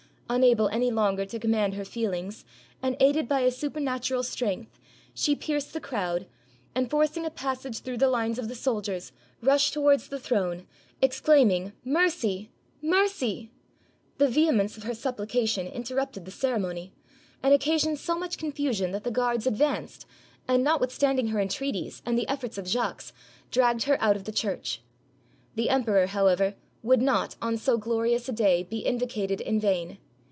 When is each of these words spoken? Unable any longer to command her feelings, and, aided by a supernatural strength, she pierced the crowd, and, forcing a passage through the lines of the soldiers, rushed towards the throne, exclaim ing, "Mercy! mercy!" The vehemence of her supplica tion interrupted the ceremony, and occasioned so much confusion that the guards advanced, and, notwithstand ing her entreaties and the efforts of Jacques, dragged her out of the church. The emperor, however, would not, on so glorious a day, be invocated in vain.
Unable 0.33 0.69
any 0.69 0.91
longer 0.91 1.25
to 1.25 1.39
command 1.39 1.73
her 1.73 1.83
feelings, 1.83 2.45
and, 2.81 2.95
aided 3.01 3.27
by 3.27 3.41
a 3.41 3.51
supernatural 3.51 4.23
strength, 4.23 4.79
she 5.13 5.35
pierced 5.35 5.73
the 5.73 5.81
crowd, 5.81 6.25
and, 6.73 6.89
forcing 6.89 7.25
a 7.25 7.29
passage 7.29 7.79
through 7.81 7.97
the 7.97 8.07
lines 8.07 8.39
of 8.39 8.47
the 8.47 8.55
soldiers, 8.55 9.11
rushed 9.41 9.73
towards 9.73 10.07
the 10.07 10.17
throne, 10.17 10.65
exclaim 11.01 11.51
ing, 11.51 11.73
"Mercy! 11.83 12.49
mercy!" 12.81 13.51
The 14.19 14.29
vehemence 14.29 14.77
of 14.77 14.83
her 14.83 14.93
supplica 14.93 15.45
tion 15.49 15.67
interrupted 15.67 16.23
the 16.23 16.31
ceremony, 16.31 16.93
and 17.43 17.53
occasioned 17.53 17.99
so 17.99 18.17
much 18.17 18.37
confusion 18.37 18.91
that 18.91 19.03
the 19.03 19.11
guards 19.11 19.45
advanced, 19.45 20.05
and, 20.47 20.63
notwithstand 20.65 21.19
ing 21.19 21.27
her 21.27 21.41
entreaties 21.41 22.01
and 22.05 22.17
the 22.17 22.29
efforts 22.29 22.57
of 22.57 22.69
Jacques, 22.69 23.11
dragged 23.51 23.83
her 23.83 24.01
out 24.01 24.15
of 24.15 24.23
the 24.23 24.31
church. 24.31 24.81
The 25.55 25.69
emperor, 25.69 26.05
however, 26.05 26.55
would 26.83 27.01
not, 27.01 27.35
on 27.41 27.57
so 27.57 27.77
glorious 27.77 28.29
a 28.29 28.31
day, 28.31 28.63
be 28.63 28.85
invocated 28.85 29.41
in 29.41 29.59
vain. 29.59 29.97